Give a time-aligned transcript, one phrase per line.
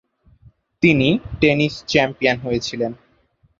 [0.83, 1.07] তিনি
[1.41, 2.91] tennis champion হয়েছিলেন।